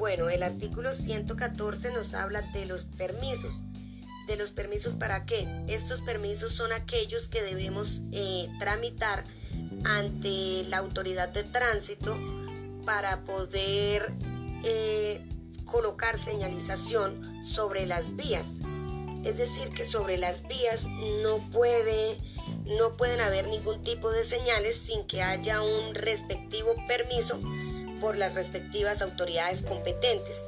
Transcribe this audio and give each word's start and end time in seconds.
Bueno, 0.00 0.30
el 0.30 0.42
artículo 0.42 0.94
114 0.94 1.92
nos 1.92 2.14
habla 2.14 2.40
de 2.40 2.64
los 2.64 2.84
permisos. 2.84 3.52
¿De 4.26 4.36
los 4.36 4.50
permisos 4.50 4.96
para 4.96 5.26
qué? 5.26 5.46
Estos 5.68 6.00
permisos 6.00 6.54
son 6.54 6.72
aquellos 6.72 7.28
que 7.28 7.42
debemos 7.42 8.00
eh, 8.10 8.48
tramitar 8.58 9.24
ante 9.84 10.64
la 10.70 10.78
autoridad 10.78 11.28
de 11.28 11.44
tránsito 11.44 12.16
para 12.86 13.24
poder 13.24 14.14
eh, 14.64 15.20
colocar 15.66 16.18
señalización 16.18 17.44
sobre 17.44 17.84
las 17.84 18.16
vías. 18.16 18.54
Es 19.22 19.36
decir, 19.36 19.68
que 19.68 19.84
sobre 19.84 20.16
las 20.16 20.48
vías 20.48 20.86
no 21.22 21.46
puede 21.50 22.16
no 22.64 22.96
pueden 22.96 23.20
haber 23.20 23.48
ningún 23.48 23.82
tipo 23.82 24.10
de 24.10 24.24
señales 24.24 24.76
sin 24.76 25.06
que 25.06 25.22
haya 25.22 25.60
un 25.60 25.94
respectivo 25.94 26.74
permiso 26.88 27.38
por 28.00 28.16
las 28.16 28.34
respectivas 28.34 29.02
autoridades 29.02 29.62
competentes. 29.62 30.46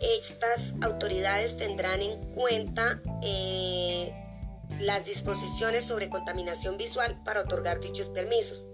Estas 0.00 0.74
autoridades 0.80 1.56
tendrán 1.56 2.00
en 2.02 2.20
cuenta 2.32 3.00
eh, 3.22 4.12
las 4.80 5.04
disposiciones 5.04 5.84
sobre 5.84 6.08
contaminación 6.08 6.76
visual 6.76 7.20
para 7.24 7.42
otorgar 7.42 7.80
dichos 7.80 8.08
permisos. 8.08 8.66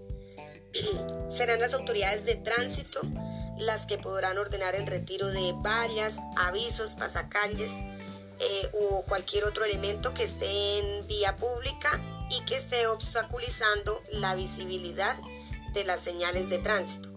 Serán 1.27 1.59
las 1.59 1.73
autoridades 1.73 2.25
de 2.25 2.35
tránsito 2.35 3.01
las 3.57 3.85
que 3.85 3.97
podrán 3.97 4.37
ordenar 4.37 4.75
el 4.75 4.87
retiro 4.87 5.27
de 5.27 5.53
varias 5.57 6.19
avisos, 6.37 6.95
pasacalles 6.95 7.73
eh, 8.39 8.69
o 8.73 9.03
cualquier 9.03 9.43
otro 9.43 9.65
elemento 9.65 10.13
que 10.13 10.23
esté 10.23 10.79
en 10.79 11.05
vía 11.07 11.35
pública 11.35 11.99
y 12.29 12.43
que 12.45 12.55
esté 12.55 12.87
obstaculizando 12.87 14.01
la 14.11 14.33
visibilidad 14.35 15.17
de 15.73 15.83
las 15.83 15.99
señales 15.99 16.49
de 16.49 16.59
tránsito. 16.59 17.08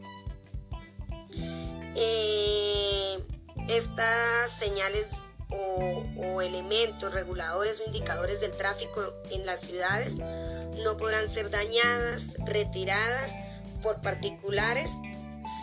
Estas 3.69 4.51
señales 4.51 5.09
o, 5.51 6.41
elementos 6.43 7.13
reguladores 7.13 7.81
o 7.81 7.85
indicadores 7.85 8.41
del 8.41 8.53
tráfico 8.53 9.01
en 9.31 9.47
las 9.47 9.61
ciudades 9.61 10.19
no 10.19 10.97
podrán 10.97 11.29
ser 11.29 11.51
dañadas, 11.51 12.35
retiradas 12.47 13.39
por 13.83 14.01
particulares 14.01 14.91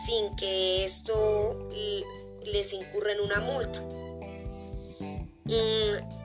sin 0.05 0.35
que 0.35 0.85
esto 0.85 1.67
les 2.45 2.73
incurra 2.73 3.11
en 3.13 3.19
una 3.21 3.39
multa. 3.39 3.81
Mm, 5.45 6.19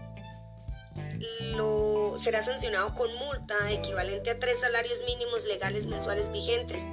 será 2.17 2.41
sancionado 2.43 2.95
con 2.95 3.13
multa 3.17 3.55
equivalente 3.71 4.31
a 4.31 4.39
tres 4.39 4.61
salarios 4.61 5.03
mínimos 5.05 5.45
legales 5.45 5.87
mensuales 5.87 6.31
vigentes. 6.33 6.87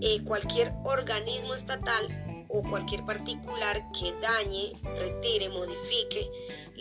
Eh, 0.00 0.22
cualquier 0.24 0.72
organismo 0.84 1.54
estatal 1.54 2.06
o 2.56 2.62
cualquier 2.62 3.04
particular 3.04 3.84
que 3.92 4.14
dañe, 4.20 4.72
retire, 4.98 5.50
modifique 5.50 6.30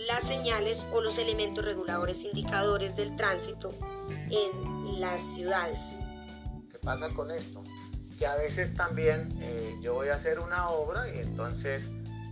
las 0.07 0.23
señales 0.23 0.85
o 0.91 1.01
los 1.01 1.17
elementos 1.17 1.65
reguladores 1.65 2.23
indicadores 2.23 2.95
del 2.95 3.15
tránsito 3.15 3.73
en 4.09 5.01
las 5.01 5.21
ciudades. 5.35 5.97
¿Qué 6.71 6.79
pasa 6.79 7.09
con 7.09 7.29
esto? 7.29 7.61
Que 8.17 8.25
a 8.25 8.35
veces 8.35 8.73
también 8.73 9.29
eh, 9.41 9.77
yo 9.81 9.95
voy 9.95 10.07
a 10.07 10.15
hacer 10.15 10.39
una 10.39 10.69
obra 10.69 11.13
y 11.13 11.19
entonces 11.19 11.89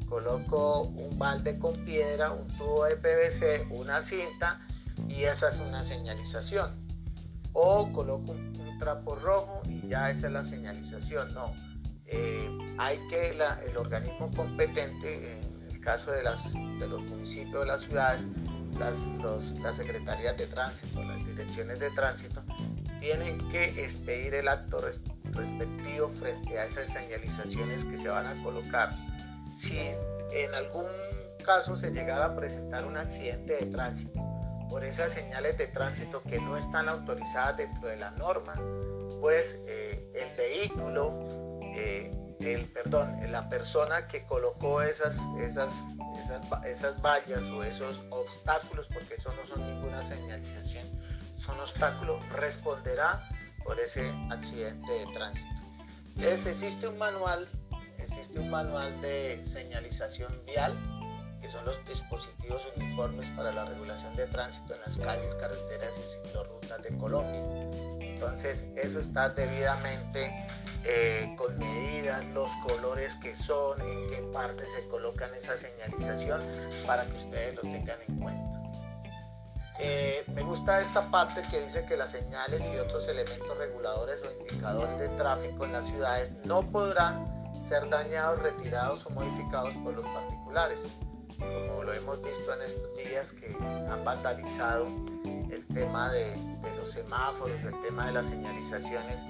coloco 0.07 0.83
un 0.83 1.17
balde 1.19 1.59
con 1.59 1.75
piedra, 1.83 2.31
un 2.31 2.47
tubo 2.47 2.85
de 2.85 2.95
PVC, 2.95 3.67
una 3.71 4.01
cinta 4.01 4.65
y 5.09 5.23
esa 5.23 5.49
es 5.49 5.59
una 5.59 5.83
señalización. 5.83 6.81
O 7.51 7.91
coloco 7.91 8.31
un, 8.31 8.53
trapo 8.79 9.15
rojo 9.15 9.61
y 9.69 9.87
ya 9.87 10.09
esa 10.09 10.27
es 10.27 10.33
la 10.33 10.43
señalización. 10.43 11.33
No, 11.33 11.53
eh, 12.07 12.49
hay 12.77 12.97
que 13.09 13.29
el 13.29 13.77
organismo 13.77 14.29
competente, 14.35 15.33
en 15.33 15.71
el 15.71 15.79
caso 15.79 16.11
de, 16.11 16.23
las, 16.23 16.53
de 16.53 16.87
los 16.87 17.01
municipios, 17.03 17.61
de 17.61 17.67
las 17.67 17.81
ciudades, 17.81 18.25
las, 18.79 19.05
las 19.59 19.75
secretarías 19.75 20.37
de 20.37 20.47
tránsito, 20.47 21.03
las 21.03 21.25
direcciones 21.25 21.79
de 21.79 21.89
tránsito, 21.91 22.43
tienen 22.99 23.37
que 23.49 23.83
expedir 23.83 24.33
el 24.35 24.47
acto 24.47 24.79
respectivo 25.31 26.09
frente 26.09 26.57
a 26.57 26.65
esas 26.65 26.91
señalizaciones 26.91 27.83
que 27.85 27.97
se 27.97 28.07
van 28.07 28.25
a 28.25 28.41
colocar. 28.43 28.91
Si 29.55 29.77
en 29.77 30.53
algún 30.55 30.85
caso 31.43 31.75
se 31.75 31.91
llegara 31.91 32.25
a 32.25 32.35
presentar 32.35 32.85
un 32.85 32.97
accidente 32.97 33.57
de 33.57 33.65
tránsito 33.67 34.21
por 34.69 34.83
esas 34.83 35.11
señales 35.11 35.57
de 35.57 35.67
tránsito 35.67 36.23
que 36.23 36.39
no 36.39 36.57
están 36.57 36.89
autorizadas 36.89 37.57
dentro 37.57 37.89
de 37.89 37.97
la 37.97 38.11
norma, 38.11 38.53
pues 39.19 39.59
eh, 39.67 40.11
el 40.15 40.35
vehículo, 40.35 41.52
eh, 41.75 42.11
el, 42.39 42.71
perdón, 42.71 43.19
la 43.31 43.49
persona 43.49 44.07
que 44.07 44.25
colocó 44.25 44.81
esas, 44.81 45.19
esas, 45.39 45.73
esas, 46.65 47.01
vallas 47.01 47.43
o 47.43 47.63
esos 47.63 48.03
obstáculos, 48.09 48.87
porque 48.87 49.15
eso 49.15 49.33
no 49.35 49.45
son 49.45 49.65
ninguna 49.65 50.01
señalización, 50.01 50.87
son 51.37 51.59
obstáculos, 51.59 52.27
responderá 52.29 53.27
por 53.63 53.79
ese 53.79 54.11
accidente 54.29 54.91
de 54.91 55.05
tránsito. 55.13 55.55
Entonces 56.15 56.45
existe 56.45 56.87
un 56.87 56.97
manual 56.97 57.49
existe 57.97 58.39
un 58.39 58.49
manual 58.49 58.99
de 59.01 59.41
señalización 59.43 60.31
vial, 60.45 60.77
que 61.41 61.49
son 61.49 61.65
los 61.65 61.83
dispositivos 61.85 62.61
uniformes 62.75 63.29
para 63.31 63.51
la 63.51 63.65
regulación 63.65 64.15
de 64.15 64.27
tránsito 64.27 64.75
en 64.75 64.81
las 64.81 64.97
calles, 64.97 65.33
carreteras 65.35 65.93
y 65.97 66.27
ciclorrutas 66.27 66.81
de 66.83 66.97
Colombia. 66.97 67.41
Entonces, 68.23 68.65
eso 68.77 69.01
está 69.01 69.29
debidamente 69.29 70.31
eh, 70.85 71.35
con 71.37 71.59
medidas, 71.59 72.23
los 72.27 72.49
colores 72.57 73.15
que 73.17 73.35
son, 73.35 73.81
en 73.81 74.09
qué 74.09 74.21
parte 74.31 74.65
se 74.65 74.87
colocan 74.87 75.33
esa 75.35 75.57
señalización, 75.57 76.41
para 76.87 77.05
que 77.05 77.17
ustedes 77.17 77.55
lo 77.55 77.61
tengan 77.61 77.99
en 78.07 78.19
cuenta. 78.19 78.61
Eh, 79.79 80.23
me 80.33 80.41
gusta 80.41 80.79
esta 80.79 81.11
parte 81.11 81.41
que 81.51 81.65
dice 81.65 81.85
que 81.85 81.97
las 81.97 82.11
señales 82.11 82.69
y 82.73 82.77
otros 82.77 83.07
elementos 83.09 83.57
reguladores 83.57 84.21
o 84.23 84.31
indicadores 84.39 84.97
de 84.99 85.09
tráfico 85.09 85.65
en 85.65 85.73
las 85.73 85.85
ciudades 85.85 86.31
no 86.45 86.61
podrán 86.61 87.25
ser 87.61 87.89
dañados, 87.89 88.39
retirados 88.39 89.05
o 89.05 89.09
modificados 89.09 89.73
por 89.77 89.95
los 89.95 90.05
particulares, 90.05 90.79
como 91.37 91.83
lo 91.83 91.93
hemos 91.93 92.21
visto 92.21 92.53
en 92.53 92.61
estos 92.61 92.95
días 92.95 93.31
que 93.33 93.57
han 93.89 94.05
vandalizado 94.05 94.87
tema 95.73 96.11
de, 96.11 96.33
los 96.77 96.91
semáforos, 96.91 97.59
el 97.63 97.79
tema 97.81 98.07
de 98.07 98.13
las 98.13 98.27
señalizaciones, 98.27 99.21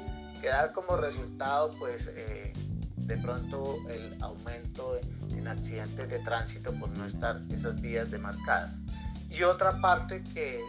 que 0.42 0.48
da 0.48 0.72
como 0.74 0.98
resultado 0.98 1.72
pues 1.80 2.08
eh, 2.08 2.54
de 2.98 3.18
pronto 3.18 3.78
el 3.90 4.22
aumento 4.22 5.00
en, 5.32 5.48
accidentes 5.48 6.08
de 6.08 6.20
tránsito 6.20 6.72
por 6.74 6.90
no 6.98 7.06
estar 7.06 7.42
esas 7.50 7.82
vías 7.82 8.10
demarcadas. 8.10 8.80
Y 9.30 9.44
otra 9.44 9.82
parte 9.82 10.24
que, 10.34 10.62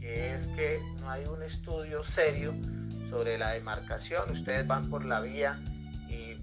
es 0.00 0.46
que 0.48 0.80
no 1.00 1.10
hay 1.10 1.26
un 1.26 1.42
estudio 1.42 2.02
serio 2.02 2.54
sobre 3.10 3.36
la 3.36 3.50
demarcación, 3.50 4.30
ustedes 4.30 4.66
van 4.66 4.88
por 4.88 5.04
la 5.04 5.20
vía 5.20 5.58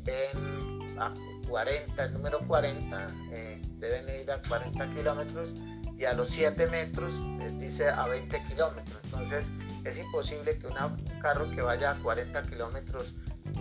ven 0.06 1.00
a 1.00 1.14
40, 1.48 2.06
el 2.06 2.14
número 2.14 2.40
40, 2.48 3.08
eh, 3.32 3.62
deben 3.80 4.22
ir 4.22 4.32
a 4.32 4.42
40 4.42 4.94
kilómetros 4.94 5.54
y 5.98 6.06
a 6.06 6.14
los 6.14 6.30
7 6.30 6.68
metros 6.68 7.14
les 7.40 7.58
dice 7.60 7.90
a 7.90 8.08
20 8.08 8.42
kilómetros. 8.48 9.00
Entonces 9.06 9.48
es 9.84 9.98
imposible 9.98 10.58
que 10.58 10.68
un 10.68 10.76
carro 11.22 11.50
que 11.52 11.62
vaya 11.62 11.92
a 11.92 11.96
40 11.96 12.42
kilómetros 12.44 13.14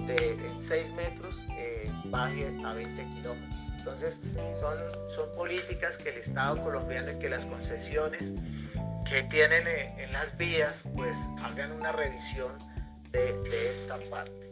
de 0.07 0.37
6 0.57 0.95
metros 0.95 1.45
eh, 1.59 1.91
baje 2.07 2.47
a 2.65 2.73
20 2.73 3.03
kilómetros. 3.03 3.55
Entonces 3.79 4.19
son, 4.59 4.79
son 5.11 5.35
políticas 5.37 5.99
que 5.99 6.09
el 6.09 6.19
Estado 6.19 6.63
colombiano 6.63 7.13
y 7.13 7.19
que 7.19 7.29
las 7.29 7.45
concesiones 7.45 8.33
que 9.09 9.23
tienen 9.25 9.67
en, 9.69 10.13
las 10.13 10.37
vías 10.39 10.85
pues 10.95 11.27
hagan 11.43 11.73
una 11.73 11.93
revisión 11.93 12.53
de, 13.11 13.35
de 13.43 13.71
esta 13.71 13.99
parte. 14.11 14.51